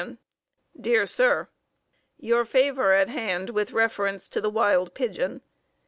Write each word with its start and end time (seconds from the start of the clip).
Dear 0.79 1.05
Sir: 1.05 1.47
Your 2.17 2.43
favor 2.43 2.91
at 2.91 3.07
hand 3.07 3.51
with 3.51 3.71
reference 3.71 4.27
to 4.29 4.41
the 4.41 4.49
wild 4.49 4.95
pigeon. 4.95 5.43